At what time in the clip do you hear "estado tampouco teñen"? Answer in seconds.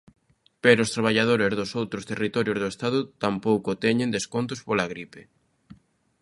2.73-4.13